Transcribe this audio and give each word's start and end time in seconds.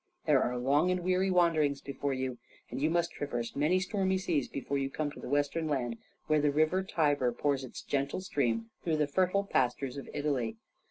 There 0.25 0.41
are 0.43 0.57
long 0.57 0.89
and 0.89 1.01
weary 1.01 1.29
wanderings 1.29 1.79
before 1.79 2.11
you, 2.15 2.39
and 2.71 2.81
you 2.81 2.89
must 2.89 3.11
traverse 3.11 3.55
many 3.55 3.79
stormy 3.79 4.17
seas 4.17 4.47
before 4.47 4.79
you 4.79 4.89
come 4.89 5.11
to 5.11 5.19
the 5.19 5.29
western 5.29 5.67
land 5.67 5.97
where 6.25 6.41
the 6.41 6.49
river 6.49 6.81
Tiber 6.81 7.31
pours 7.31 7.63
its 7.63 7.83
gentle 7.83 8.21
stream 8.21 8.71
through 8.83 8.97
the 8.97 9.05
fertile 9.05 9.43
pastures 9.43 9.97
of 9.97 10.09
Italy. 10.11 10.57